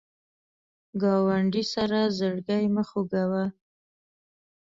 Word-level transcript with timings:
ګاونډي 1.01 1.63
سره 1.73 1.99
زړګی 2.17 2.65
مه 2.73 2.83
خوږوه 2.89 3.45